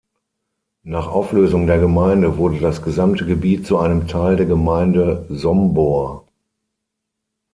[0.81, 6.25] Nach Auflösung der Gemeinde wurde das gesamte Gebiet zu einem Teil der Gemeinde Sombor.